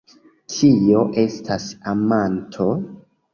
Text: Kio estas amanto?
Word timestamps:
Kio 0.53 1.03
estas 1.23 1.67
amanto? 1.93 2.69